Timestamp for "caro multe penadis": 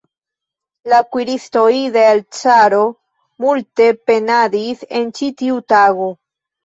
2.37-4.83